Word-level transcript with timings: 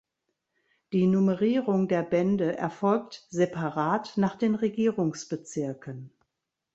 Die 0.93 1.05
Nummerierung 1.05 1.87
der 1.87 2.01
Bände 2.01 2.57
erfolgt 2.57 3.27
separat 3.29 4.13
nach 4.17 4.35
den 4.35 4.55
Regierungsbezirken. 4.55 6.11